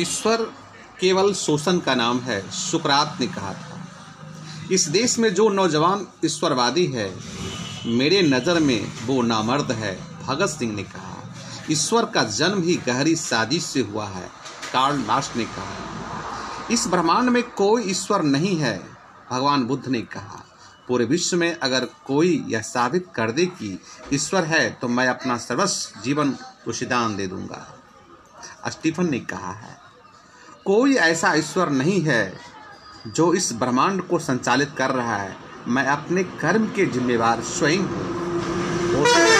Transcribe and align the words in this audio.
ईश्वर 0.00 0.42
केवल 1.00 1.32
शोषण 1.34 1.78
का 1.78 1.94
नाम 1.94 2.18
है, 2.20 2.40
सुकरात 2.50 3.16
ने 3.20 3.26
कहा 3.26 3.52
था। 3.52 3.80
इस 4.72 4.88
देश 4.88 5.18
में 5.18 5.34
जो 5.34 5.48
नौजवान 5.48 6.06
ईश्वरवादी 6.24 6.86
है, 6.86 7.14
मेरे 7.86 8.22
नज़र 8.22 8.60
में 8.60 8.92
वो 9.06 9.22
नामर्द 9.22 9.72
है, 9.72 9.98
भगत 10.26 10.48
सिंह 10.48 10.74
ने 10.74 10.82
कहा। 10.82 11.14
ईश्वर 11.70 12.04
का 12.04 12.22
जन्म 12.22 12.62
ही 12.62 12.76
गहरी 12.76 13.14
साजिश 13.16 13.64
से 13.64 13.80
हुआ 13.80 14.06
है, 14.06 14.26
कार्ल 14.72 14.98
मार्क्स 14.98 15.36
ने 15.36 15.44
कहा। 15.44 16.68
इस 16.70 16.86
ब्रह्मांड 16.88 17.30
में 17.30 17.42
कोई 17.50 17.82
ईश्वर 17.82 18.22
नहीं 18.22 18.56
है, 18.56 18.78
भगवान 19.30 19.64
बुद्ध 19.64 19.86
ने 19.88 20.00
कहा। 20.00 20.42
पूरे 20.88 21.04
विश्व 21.04 21.36
में 21.36 21.58
अगर 21.58 21.84
कोई 22.06 22.44
यह 22.48 22.60
साबित 22.60 23.06
कर 23.14 23.30
दे 23.30 23.46
कि 23.46 23.78
ईश्वर 24.12 24.44
है 24.44 24.70
तो 24.70 24.88
मैं 24.88 25.06
अपना 25.08 25.36
सर्वस्व 25.36 26.00
जीवन 26.00 26.30
को 26.30 26.70
उशिदान 26.70 27.16
दे 27.16 27.26
दूँगा। 27.26 27.66
स्टीफन 28.68 29.10
ने 29.10 29.18
कहा 29.20 29.52
है 29.52 29.85
कोई 30.66 30.94
ऐसा 30.94 31.32
ईश्वर 31.34 31.68
नहीं 31.70 32.00
है 32.02 32.32
जो 33.06 33.32
इस 33.34 33.52
ब्रह्मांड 33.52 34.00
को 34.02 34.18
संचालित 34.18 34.70
कर 34.78 34.90
रहा 34.90 35.16
है। 35.16 35.36
मैं 35.68 35.86
अपने 35.86 36.22
कर्म 36.40 36.66
के 36.66 36.86
जिम्मेवार 36.86 37.40
स्वयं 37.40 37.82
हूँ। 37.82 39.35